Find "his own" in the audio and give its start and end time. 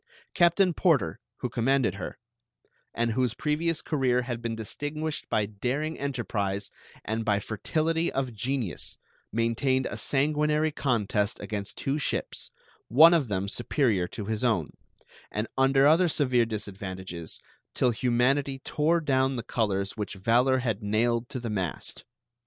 14.25-14.73